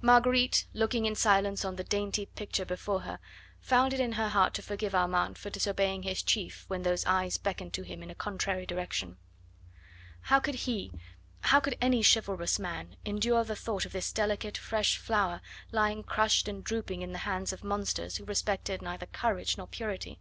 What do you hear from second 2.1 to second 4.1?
picture before her, found it